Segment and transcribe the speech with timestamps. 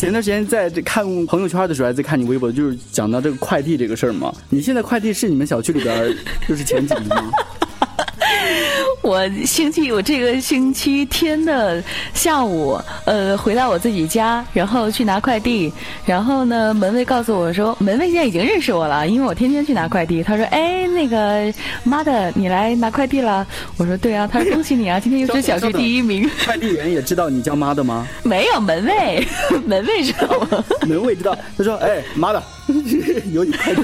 [0.00, 4.34] 前段时间在这看朋友圈的时候，还在看你微博，就是讲到这个快递这个事儿嘛。
[4.48, 6.16] 你现在快递是你们小区里边
[6.48, 7.30] 就是前几名吗？
[9.02, 15.72] 我星期我这个星期天的下午，呃，回到我自己家，然后去拿快递，
[16.04, 20.22] 然后呢，门卫告诉我说，门卫现在已经认识我了，因为我天天去拿快递。
[20.22, 21.52] 他说：“哎，那个
[21.82, 23.46] 妈的，你来拿快递了？”
[23.78, 28.06] 我说：“对啊。”他说：“恭喜你啊，今天又是小区 第一名。”快递员也知道你叫妈的吗？
[28.22, 29.26] 没有，门卫，
[29.66, 30.64] 门卫知道吗？
[30.86, 31.36] 门卫知道。
[31.56, 32.42] 他说：“哎，妈的，
[33.32, 33.82] 有你快递。”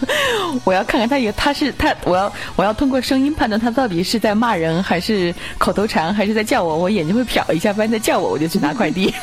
[0.64, 6.76] 我要看看他有他是他，我要我要通过声音判断他到底是在骂人，还是口头禅，还是在叫我。
[6.76, 9.12] 我眼睛会瞟一下，发现在叫我，我就去拿快递。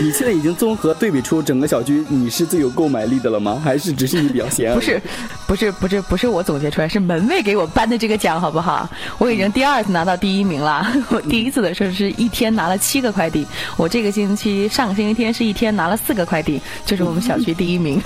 [0.00, 3.60] 你现在已经综合对比出整个小区你是最有购买力的了吗？
[3.62, 4.74] 还是只是你比较闲？
[4.74, 5.00] 不是，
[5.46, 8.88] 不是，不是，不是我总结出来，是门卫给我颁的这个奖，好不好？
[9.18, 10.86] 我已经第二次拿到第一名了。
[11.08, 18.00] 我第一次的时候是一天拿了七个快递，我这个星期上个星期天是一天拿了四个快递，就是我们小区第一名。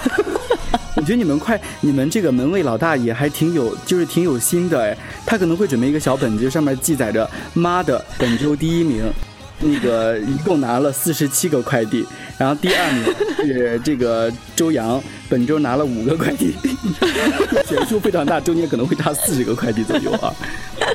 [1.09, 4.95] 我觉得你们快，你们这个门卫老大爷还挺有，就是挺有心的哎。
[5.25, 9.11] 他可能会准备一个小本子，上面记载着“妈的本周第一名”，
[9.61, 12.06] 那个一共拿了四十七个快递，
[12.37, 13.05] 然后第二名
[13.39, 16.55] 是这个周洋，本周拿了五个快递，
[17.67, 20.31] 悬殊非常大，中间可能会差四十个快递左右啊。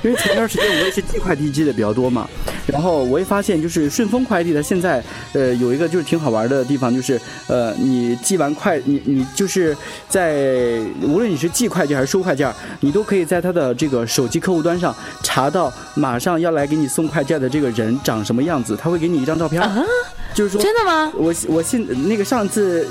[0.03, 2.29] 因为前段时间我也是寄快递寄的比较多嘛，
[2.67, 9.75] 然后我也发现就是顺丰快递它现在呃有一个就是挺好玩的地方，就是呃你寄完快你你就是
[10.07, 19.61] 在无论你是寄快件还是收快件，你都可以在它的这个手机客户端上查到马上要来给你送快件的这个人长什么样子，他会给你一张照片。
[19.61, 19.83] 啊
[20.33, 21.13] 就是说，真的吗？
[21.15, 22.87] 我我现那个上次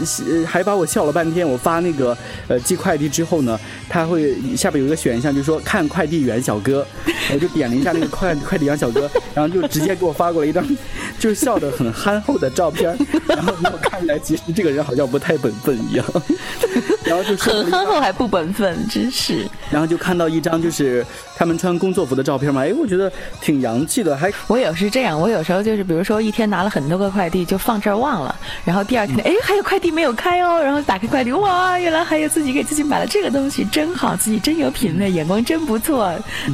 [0.47, 1.45] 还把我笑了半天。
[1.45, 6.87] 我发那个呃寄快递之后呢，他会下边有一个选项，就是说看快递员小哥，
[7.35, 10.65] 我就点了一下那个快快递员小哥，然后就直接给我发过来一张，
[11.19, 12.97] 就是笑得很憨厚的照片。
[13.27, 16.07] 然后我看起来其实这个人好像不太本分一样。
[17.05, 19.45] 然后就很憨厚还不本分，真是。
[19.71, 21.05] 然后就看到一张就是
[21.37, 24.17] 他们穿工作服的照片嘛，哎，我觉得挺洋气的。
[24.17, 27.33] 还我也是这样，我有时候就是比如说一天拿了很多个快。
[27.33, 36.13] 递就放这儿忘了，然后第二天哎还有快递没有开哦，然后打开快递哇，原来还有自己给自己买了这个东西，真好，自己真有品味，眼光真不错，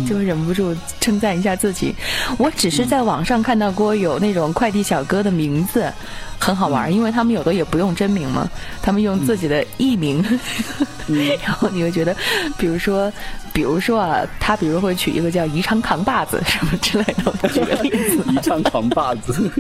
[0.08, 1.97] 就忍不住称赞一下自己。
[2.38, 5.92] 我只是在网上看到过有那种快递小哥的名字。
[6.41, 8.48] 很好玩，因为他们有的也不用真名嘛，
[8.81, 10.25] 他们用自己的艺名，
[11.42, 12.14] 然后你会觉得，
[12.56, 13.12] 比如说，
[13.53, 19.50] 比如说啊，他比如会取一个叫“宜昌扛把子”什么之类的，举个例子，“宜昌扛把子”。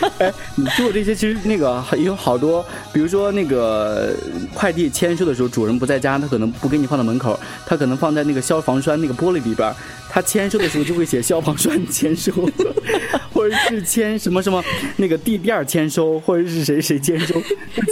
[0.18, 4.14] 哎，你做这些其实那个有好多，比如说那个
[4.54, 9.72] 快递签收的时候，主人不在家，他可能不给你放到门口，他可能放在那个消防栓那个玻璃里边。
[10.08, 12.32] 他签收的时候就会写消防栓签收，
[13.34, 14.64] 或者是签什么什么
[14.96, 17.34] 那个地垫签收，或者是谁谁签收，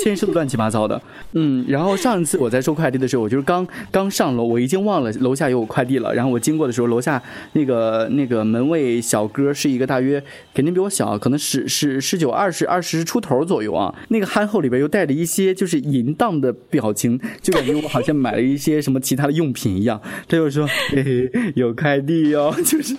[0.02, 0.98] 签收的乱七八糟的。
[1.32, 6.14] 嗯，然后上一次我在收快递的时候，我就是刚刚上楼，我已经忘了楼下有我快递了。
[6.14, 7.20] 然后我经过的时候，楼下
[7.52, 10.22] 那个那个门卫小哥是一个大约
[10.54, 13.94] 肯定比我小，可能十十十九二十二十出头左右啊。
[14.08, 20.00] 那个憨厚里边又带着一些就是淫荡的表情，就感觉我好像买了一些什么其他的用品一样。
[20.28, 22.96] 他就说：“嘿嘿，有快递。”哦， 就是，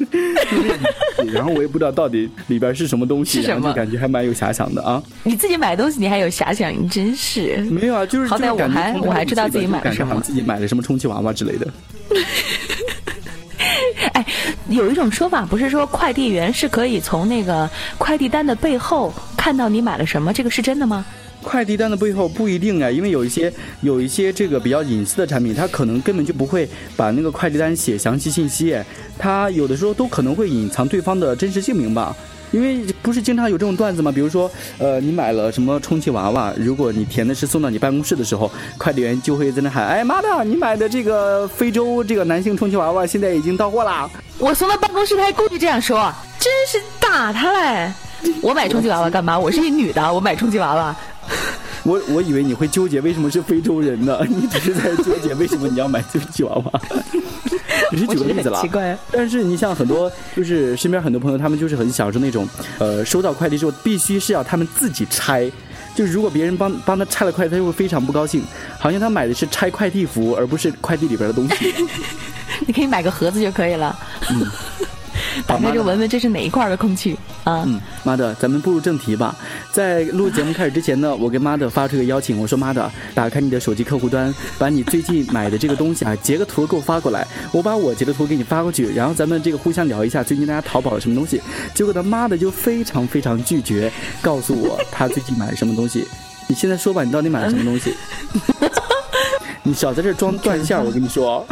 [1.33, 5.01] 然后我也不知道到底里边是什么东西，然后就感觉还蛮有遐想的啊。
[5.23, 11.67] 你自己买东西，你还有遐想，你真是没有啊，就是好歹我还我还知道自己买了什么，自己买了什么充气娃娃之类的。
[14.69, 21.05] 有一种说法不是说快递员是可以从那个快递单的背后看到你买了什么，这个是真的吗？
[21.43, 26.67] 快递单的背后不一定啊，因为有一些有一些这个比较隐私的产品，它可能根本就不会
[26.97, 28.75] 把那个快递单写详细信息，
[29.19, 32.15] 它有的时候都可能会隐藏对方的真实姓名吧。
[32.55, 34.09] 因为不是经常有这种段子吗？
[34.09, 46.09] 比如说，呃，你买了什么充气娃娃，如果你填的是送到你办公室的时候，快递员就会在那喊：“哎妈的，你买的这个非洲这个男性充气娃娃现在已经到货啦！”我送到办公室，他还故意这样说，
[46.39, 47.91] 真是打他嘞！
[48.41, 49.37] 我买充气娃娃干嘛？
[49.37, 50.95] 我是一女的，我买充气娃娃。
[51.83, 54.19] 我我以为你会纠结为什么是非洲人呢？
[54.29, 56.81] 你只是在纠结为什么你要买充气娃娃。
[57.91, 58.61] 只是举个例子了。
[58.61, 58.97] 奇怪。
[59.11, 62.47] 但是你像很多就是身边很多朋友，他们就是很享受那种，
[62.79, 65.51] 呃，收到快递之后必须是要他们自己拆。
[65.95, 68.43] 就是如果别人帮帮他拆了快递，他就会非常不高兴，
[68.77, 71.73] 好像他买的是拆快递服务，而不是快递里边的东西。
[72.67, 73.97] 你可以买个盒子就可以了。
[74.31, 74.45] 嗯。
[75.45, 77.63] 打开就闻闻这是哪一块的空气啊？
[77.65, 79.35] 嗯，妈的，咱们步入正题吧。
[79.71, 91.41] 在录节目开始之前呢，我跟妈的发出一个邀请，我说妈的，打开你的手机客户端，把你最近买的这个东西啊，截个图给我发过来，我把我截的图给你发过去，然后咱们这个互相聊一下最近大家淘宝了什么东西。
[91.73, 93.91] 结果他妈的就非常非常拒绝
[94.21, 96.07] 告诉我他最近买了什么东西。
[96.47, 97.95] 你现在说吧，你到底买了什么东西？
[99.63, 101.45] 你少在这装断线，我跟你说。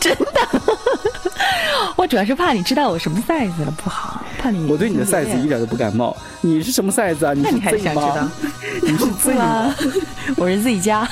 [0.00, 0.55] 真的，
[2.06, 4.64] 我主要是怕你知道我什么 size 了不好，怕你。
[4.70, 6.16] 我对你的 size 一点都不感冒。
[6.40, 7.32] 你是什么 size 啊？
[7.36, 8.28] 那你还想知道？
[8.80, 9.74] 你是 Z 吗？
[10.36, 11.08] 我是 Z 加。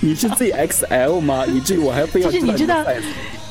[0.00, 1.44] 你是 ZXL 吗？
[1.48, 2.30] 以至于我还非要。
[2.30, 2.84] 就是你知道，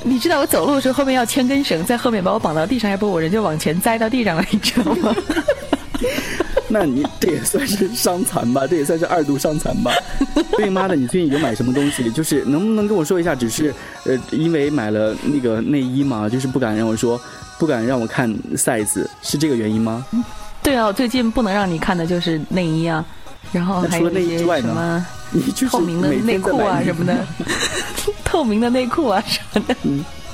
[0.01, 5.13] 你知道我走路的时候后面要牵根绳在后面把我绑到地上，要不我人就往前栽到地上了，你知道吗？
[6.71, 8.67] 那你这也算是伤残吧？
[8.67, 9.91] 这也算是二度伤残吧？
[10.55, 12.09] 对妈的，你最近有买什么东西？
[12.11, 13.33] 就是能不能跟我说一下？
[13.33, 13.73] 只是
[14.05, 17.19] 呃，因为买了那个内衣嘛，就是不敢让我说，
[17.57, 20.05] 不敢让我看 size，是这个原因吗？
[20.61, 23.03] 对啊，最近不能让你看的就是内衣啊，
[23.51, 25.05] 然后还有一些什么
[25.71, 27.25] 透明的内裤啊什么的，
[28.23, 29.75] 透明的内裤啊什么的。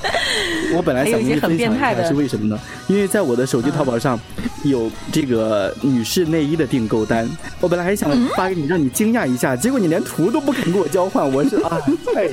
[0.75, 2.59] 我本来想跟你分享一下是为什么呢？
[2.87, 4.19] 因为在我的手机淘宝上，
[4.63, 7.29] 有这个女士内衣的订购单。
[7.59, 11.29] 我本来还想发给你，让你惊讶一下，结果你连图都不肯给我交换。
[11.31, 11.79] 我是啊，
[12.15, 12.29] 哎，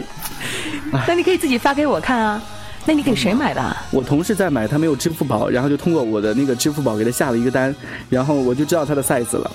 [1.07, 2.43] 那你可以自己发给我看啊。
[2.85, 3.77] 那你给谁买的？
[3.93, 7.73] 我同事在买，他没有支付宝，然后就通过我的那个支付宝给他下了一个单，
[8.09, 9.49] 然后我就知道他的 size 了。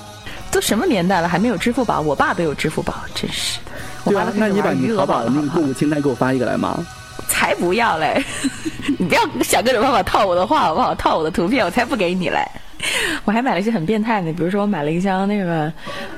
[0.50, 2.00] 都什么年代了，还没有支付宝？
[2.00, 4.12] 我爸都有支付宝，真是的。
[4.12, 6.80] 对啊，那你把你淘宝的那个购物清单给我发一个来吗？
[7.28, 8.24] 才不要嘞！
[8.98, 10.96] 你不要想各种办法套我的话好不好？
[10.96, 12.40] 套我的图片，我才不给你嘞！
[13.26, 15.72] 我还买了一些很变态的，比如说我买了一箱那个，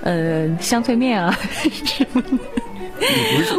[0.04, 1.38] 呃，香脆面啊。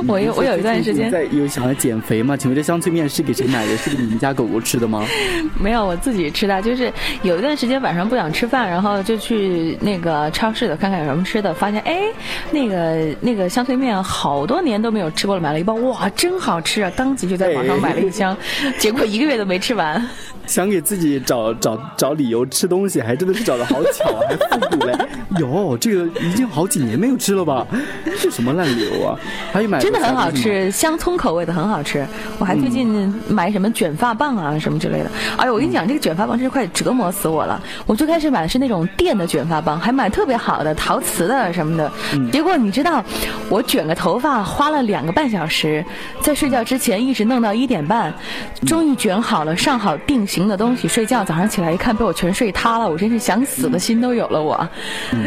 [0.07, 2.37] 我有我有一段时间在有想要减肥吗？
[2.37, 3.77] 请问这香脆面是给谁买的？
[3.77, 5.05] 是给你们家狗狗吃的吗？
[5.61, 6.61] 没有，我自己吃的。
[6.63, 6.93] 就是
[7.23, 12.03] 有一段时间晚上不想吃饭，然后就去那个超市的看看有什么吃的，发现哎，
[12.51, 16.93] 那个那个香脆面好多年都没有吃过了，买了一包，哇，真好吃啊！
[16.97, 18.37] 当即就在网上买了一箱，
[18.79, 20.07] 结果一个月都没吃完。
[20.47, 24.93] 想给自己找找找理由吃东西，还真的是找的好巧，还复古嘞！
[25.39, 27.65] 有，这个已经好几年没有吃了吧？
[28.21, 29.17] 这什么烂理由啊？
[29.53, 32.07] 还有买真的很好吃，香葱口味的很好吃。
[32.39, 35.11] 我还最近买什么卷发棒啊什么之类的。
[35.37, 37.61] 哎呦，我跟你讲，这个卷发棒真是快折磨死我了。
[37.87, 41.91] 我最开始买的是那种电的卷发棒，还买特别好的陶瓷的什么的。
[42.33, 43.03] 结果你知道，
[43.49, 45.85] 我卷个头发花了两个半小时，
[46.21, 48.13] 在睡觉之前一直弄到一点半，
[48.67, 50.41] 终于卷好了，上好定型。
[50.51, 54.43] 的东西睡觉，早上起来一看被我全睡塌了，我真是想死的心都有了。
[54.43, 54.69] 我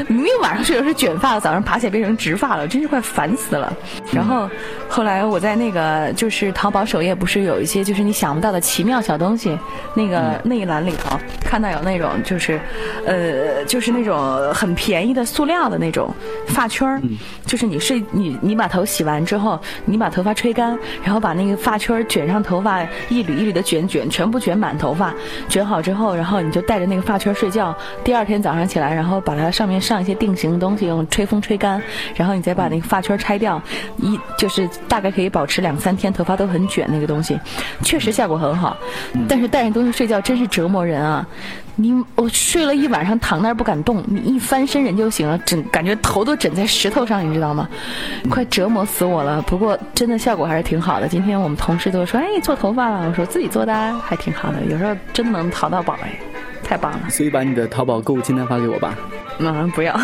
[0.10, 3.72] 明明晚上睡的是卷发，早上爬起来变成直发了，真是快烦死了。
[4.12, 4.50] 然后
[4.88, 9.58] 后来我在那个就是淘宝首页，不是有一些就是你想不到的奇妙小东西，
[9.96, 12.60] 那个那一栏里头看到有那种就是
[13.06, 16.14] 呃就是那种很便宜的塑料的那种
[16.48, 17.02] 发圈儿，
[17.46, 25.14] 就是你睡你你把头洗完之后，你把头发吹干，然后把那个发圈卷上头发，一缕一缕的卷卷，全部卷满头发。
[25.50, 27.76] 卷好之后，然后你就带着那个发圈睡觉。
[28.04, 31.82] 第二天早上起来，然后把它上面上一些定型的东西，用吹风吹干，
[32.16, 33.62] 然后你再把那个发圈拆掉，
[33.98, 36.88] 一就是大概可以保持两三天，头发都很卷。
[36.90, 37.40] 那个东西
[37.84, 38.78] 确实效果很好，
[39.28, 41.26] 但是带着东西睡觉真是折磨人啊！
[41.76, 47.68] 你我睡了一晚上，躺那儿不敢动，你一翻身人就醒了，枕感觉头都枕在石头上，你知道吗？
[48.30, 49.42] 快折磨死我了。
[49.44, 51.08] 不过真的效果还是挺好的。
[51.08, 53.74] 今天我们同事都说：“哎，做头发了。”我说：“自己做的，
[54.06, 54.62] 还挺好的。
[54.70, 56.20] 有时候真能淘到宝哎，
[56.64, 58.96] 太棒了。”所以把你的淘宝购物清单发给我吧。
[59.40, 60.00] 嗯，不要，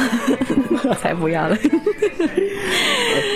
[1.00, 1.55] 才不要了。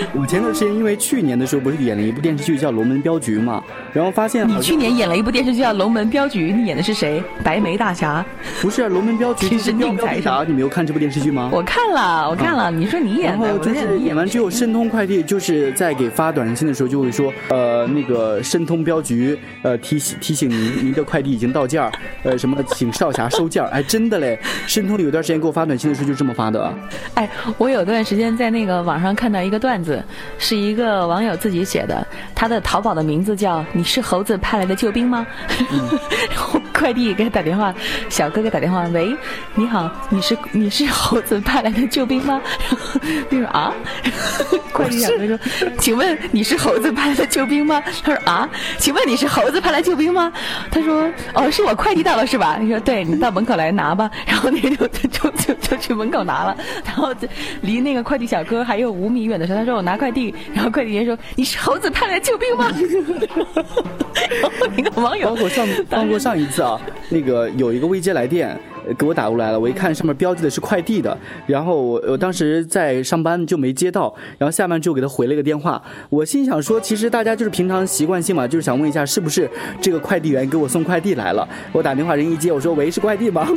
[0.14, 7.22] 我前段时间因为去年的时候不是演了一部电视剧叫《龙门镖局》嘛，然后发现你去年演了一部电视剧叫《龙门镖局》，你演的是谁？
[7.42, 8.24] 白眉大侠？
[8.60, 10.44] 不是，《啊龙门镖局》 是定财啥？
[10.46, 11.50] 你没有看这部电视剧吗？
[11.52, 12.70] 我看了，我看了。
[12.70, 21.92] 你说你演的，然后就是演完之后，申通快递就是在给发短信的时候就会说，呃，那个申通镖局，呃，提醒提醒您，您的快递已经到件儿，
[22.22, 23.68] 呃，什么，请少侠收件儿。
[23.70, 26.72] 哎，真的嘞，申通有段时间给我发短信的时候就这么发的。
[27.14, 29.93] 哎，我有段时间在那个网上看到一个段子。
[30.38, 35.26] 是一个网友自己写的，他的淘宝的名字叫“你是猴子派来的救兵吗？”
[36.30, 37.74] 然后快递给他打电话，
[38.08, 39.14] 小哥哥打电话，喂，
[39.54, 42.40] 你好，你是你是猴子派来的救兵吗？
[42.60, 43.72] 然后他说啊，
[44.72, 45.38] 快递小哥说，
[45.78, 47.82] 请问你是猴子派来的救兵吗？
[48.02, 48.48] 他说啊，
[48.78, 50.32] 请问你是猴子派来救兵吗？
[50.70, 52.58] 他说哦，是我快递到了是吧？
[52.60, 54.10] 你说对，你到门口来拿吧。
[54.26, 57.14] 然后那就就就就就去门口拿了，然后
[57.60, 59.94] 离那个快递小哥还有五米远的时候，他说我拿。
[59.94, 62.68] 快递，然后快递员说：“你是猴子派来救兵吗？”
[64.42, 66.78] 然后那个网友包括上包括上一次啊，
[67.10, 68.58] 那个有一个未接来电。
[68.98, 79.48] 给我打过来了，我一看上面标记的是快递的，然后我我当时在上班就没接到，然后下班之后给他回了一个电话，我心想说，其实大家就是平常习惯性嘛，就是想问一下是不是
[79.80, 83.48] 这个快递员给我送快递来了，我打电话人一接，我说喂是快递吗？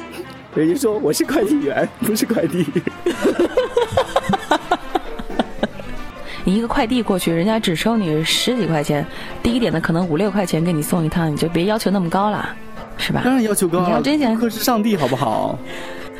[0.55, 2.65] 人家说我是快递员，不是快递。
[6.48, 9.06] 你一个快递过去，人家只收你十几块钱，
[9.44, 12.56] 低一点的可能五六块钱给你送一趟，你就别要求那么高了。
[12.98, 13.20] 是吧？
[13.22, 15.60] 当然要求高，你要真想客是上帝，好不好？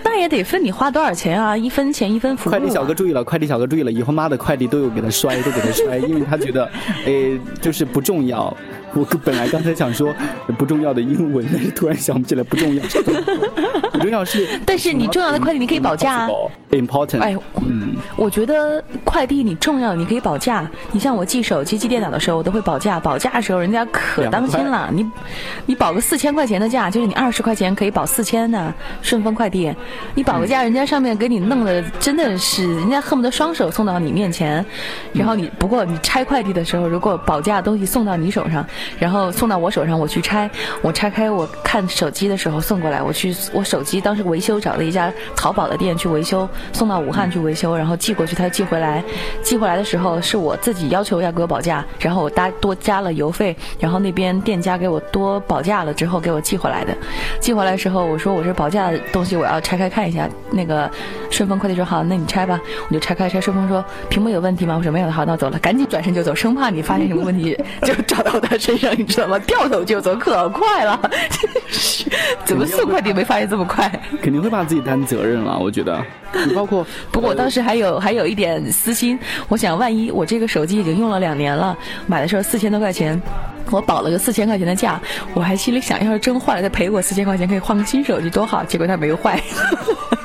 [0.04, 2.52] 那也得分你花多少钱啊，一分钱一分服务。
[2.52, 6.70] 快递小哥注意了，快递小哥注意了，以后妈的快递都有给他摔，都给他摔，因为他觉得，
[7.06, 8.54] 哎，就是不重要。
[8.94, 10.14] 我本来刚才想说
[10.58, 12.84] 不重要的英文，但是突然想不起来不重要。
[13.94, 16.28] 不重要是，但是你重要的快递你可以保价。
[16.72, 17.22] Important。
[17.22, 20.70] 哎，嗯，我觉得快递你重要，你可以保价。
[20.92, 23.00] 你像我寄手机、寄电脑的时候，我都会保价。
[23.00, 24.90] 保价的时候，人家可当心了。
[24.92, 25.10] 你，
[25.66, 28.74] 你保个四千块钱的价，就是你二十块钱可以保四千呢。
[29.02, 29.74] 顺丰快递，
[30.14, 34.66] 你保个价，人家上面给你弄的真的是，人家恨不得双手送到你面前。
[35.14, 38.66] 然后你不过你拆快递的时候，如果保价东西送到你手上。
[39.00, 40.50] 然后送到我手上，我去拆。
[40.82, 43.02] 我拆开，我看手机的时候送过来。
[43.02, 49.04] 我去，我手机当时维修找了一家淘宝的店去维修，送到武汉去维修，然后寄过去，他寄回来。
[49.42, 56.96] 寄回来的时候是我自己要求要给我保价，然后我搭多加了邮费，然后那边店家给我多保价了之后给我寄回来的。
[57.40, 60.28] 寄回来的时候我说我这保价的东西，我要拆开看一下。
[60.50, 60.90] 那个
[61.30, 62.60] 顺丰快递说好，那你拆吧。
[62.88, 64.76] 我就拆开拆，顺丰说屏幕有问题吗？
[64.78, 68.92] 我说没有，好，那我走了，赶紧转身就走，生怕你发现什么问题就找到他身上。
[68.98, 69.38] 你知道吗？
[69.40, 71.00] 掉头就走，可快了！
[72.46, 73.92] 怎么送快递没发现这么快？
[74.24, 76.02] 肯定会把自己担责任了，我觉得。
[76.56, 79.18] 包括，不过我当时还有还有一点私心，
[79.48, 83.20] 我想万一我这个手机已经用了两年了，买的时候四千多块钱，
[83.72, 85.00] 我保了个四千块钱的价，
[85.34, 88.64] 我还心里想，要是真坏了，再赔我四千块钱，可以换个新手机，多好！
[88.64, 89.42] 结果它没有坏。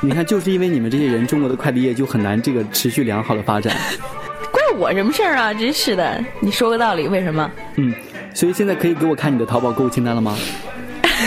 [0.01, 3.75] 你看，就是因为你们这些人，中国的快递业就很难这个持续良好的发展。
[4.51, 5.53] 怪我什么事儿啊？
[5.53, 6.23] 真是的！
[6.39, 7.49] 你说个道理，为什么？
[7.77, 7.93] 嗯。
[8.35, 10.35] 所以现在可以给我看你的淘宝购物清单了吗？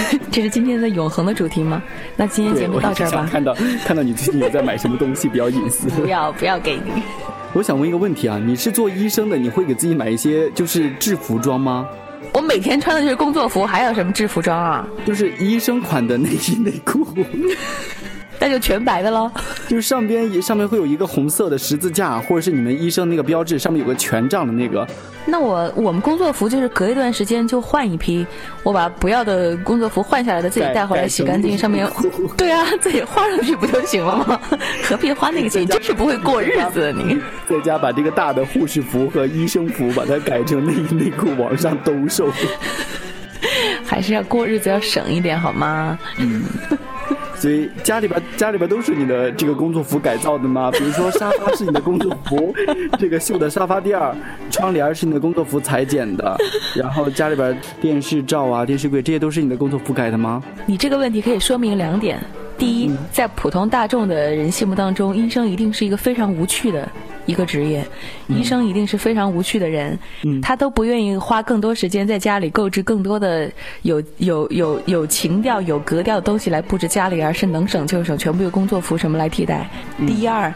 [0.31, 1.83] 这是今天的永恒的主题吗？
[2.17, 3.29] 那今天节目到这儿吧。
[3.31, 5.89] 看到看到你最近有在买什么东西，比较隐私。
[6.01, 7.03] 不要不要给你。
[7.53, 11.87] 我想问一个问题啊，你是做医生的，你会给自己买一些就是制服装吗？
[12.33, 14.87] 我每天穿的就是工作服，还有什么制服装啊？
[15.07, 17.07] 就是医生款的内衣内裤。
[18.47, 19.29] 那就全白的喽，
[19.67, 24.87] 就是上边上面会有一个红色的十字架，或者是你们医生那个标志，上面有个权杖的那个。
[25.25, 28.25] 那我我们工作服就是隔一段时间就换一批，
[28.63, 31.85] 我把不要的工作服换下来的自己带回来洗干净，上面
[32.37, 34.41] 对啊，自己换上去不就行了吗？
[34.87, 35.67] 何必花那个钱？
[35.67, 37.19] 真是不会过日子你。
[37.51, 42.31] 在家把这个大的护士服和医生服把它改成内衣内裤往上兜售，
[43.85, 45.99] 还是要过日子要省一点好吗？
[46.19, 46.45] 嗯。
[47.47, 50.69] 所以家里边家里边都是你的这个工作服改造的吗？
[50.77, 52.53] 比如说沙发是你的工作服，
[52.99, 54.13] 这个绣的沙发垫儿，
[54.51, 56.37] 窗帘是你的工作服裁剪的，
[56.75, 60.43] 然后家里边电视罩啊、电视柜这些都是你的工作服改的吗？
[60.67, 62.19] 你这个问题可以说明两点：
[62.59, 66.89] 第一，在普通大众的人心目当中，医生一定是一个非常无趣的。
[67.27, 67.85] 一个职业，
[68.29, 69.99] 医生一定是非常无趣的人，
[70.41, 73.51] 他都不愿意花更多时间在家里购置更多的
[73.83, 79.69] 有有有有情调、有格调的东西来布置家里，而是能省就省，全部用工作服什么来替代。
[80.07, 80.53] 第二。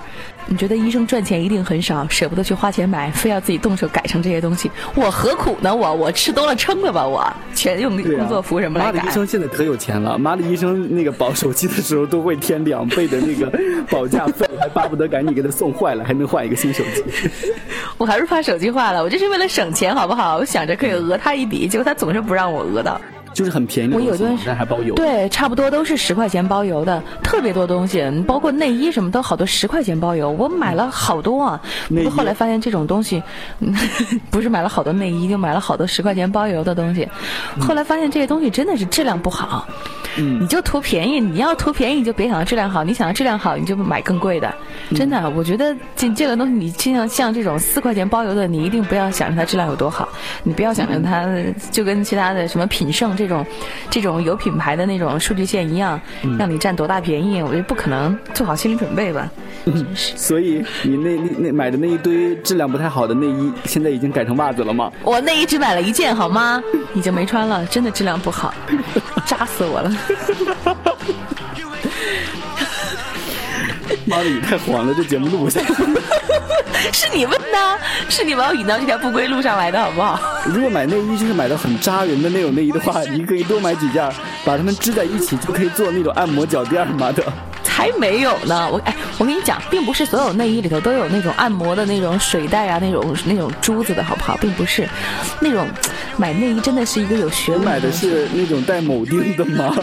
[0.52, 5.72] 你觉得医生赚钱一定很少，舍不得去花钱买，非要自己动手改成这些东西，我何苦呢？
[5.72, 7.06] 我我吃多了撑了吧？
[7.06, 8.98] 我全用工作服什么来改？
[8.98, 10.18] 妈的，医生现在可有钱了！
[10.18, 13.48] 妈的，医生那个保手机的时候都会添两倍的那个
[13.88, 17.04] 保价费，还巴不得赶紧给他送坏了，还能换一个新手机。
[17.96, 20.38] 我还是怕手机坏了，我就是为了省钱，好不好？
[20.38, 23.00] 我想着可以讹他一笔，结果他总是不让我讹到。
[23.32, 31.60] 就是很便宜，我有段时间还包邮，对，差不多都是十块钱包邮的，特别多东西，包括内衣什么都好多十块钱包邮，我买了好多啊。
[31.88, 33.22] 不后来发现这种东西，
[34.30, 37.08] 不是买了好多内衣，就买了好多十块钱包邮的东西。
[37.60, 39.66] 后来发现这些东西真的是质量不好。
[40.18, 44.52] 嗯，你就图便宜，你要图便宜你就别想到质量好，你想要质量好你就买更贵的。
[44.96, 50.08] 真的，我觉得这这个东西你就像像这种四块钱包邮的，你一定不要想着它质量有多好，
[50.42, 51.24] 你不要想着它
[51.70, 53.44] 就跟其他的什么品胜这种，
[53.90, 56.00] 这种有品牌的那种数据线一样，
[56.38, 59.28] 让你占多大便宜，我觉得不可能，做好心理准备吧。
[59.66, 60.16] 真是。
[60.16, 64.90] 所以你那那那买的那一堆质量不太好的内衣，现在已经改成袜子了吗？
[65.02, 66.62] 我内衣只买了一件，好吗？
[66.94, 68.54] 已经没穿了，真的质量不好，
[69.26, 69.92] 扎死我了。
[74.06, 75.74] 妈的，你太黄了，这节目录不下去。
[76.92, 80.20] 是你问的，是你把我引到这条不归路上来的，好不好？
[80.46, 84.08] 如果买内衣就是买的很扎人的那种内衣的话，你可以多买几件，
[84.44, 87.22] 把它们织在一起，就可以做那种按摩脚垫嘛的。
[87.62, 88.68] 才没有呢！
[88.70, 94.36] 我哎，我跟你讲，并不是所有内衣里头都有那种按摩的那种水袋啊，那种那种珠子的好不好？
[94.38, 94.86] 并不是，
[95.40, 95.66] 那种
[96.18, 97.62] 买内衣真的是一个有学问。
[97.62, 99.74] 买的是那种带铆钉的吗？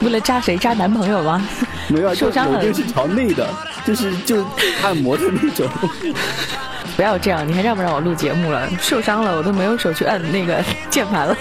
[0.00, 0.56] 为了扎谁？
[0.56, 1.42] 扎男朋友吗？
[1.88, 2.60] 没有，受伤了。
[2.60, 3.48] 铆钉是朝内的，
[3.86, 4.44] 就是就
[4.82, 5.68] 按摩的那种。
[6.96, 8.68] 不要这样，你还让不让我录节目了？
[8.80, 11.36] 受伤了，我都没有手去按那个键盘了。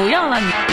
[0.00, 0.69] 不要了你。